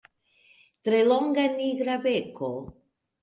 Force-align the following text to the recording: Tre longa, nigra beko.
Tre 0.87 1.01
longa, 1.09 1.45
nigra 1.59 1.99
beko. 2.07 2.49